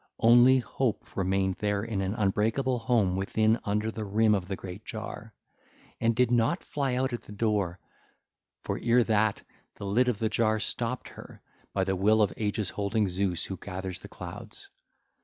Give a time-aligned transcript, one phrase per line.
[0.17, 4.83] Only Hope remained there in an unbreakable home within under the rim of the great
[4.83, 5.35] jar,
[5.99, 7.77] and did not fly out at the door;
[8.63, 9.43] for ere that,
[9.75, 11.39] the lid of the jar stopped her,
[11.71, 14.69] by the will of Aegis holding Zeus who gathers the clouds.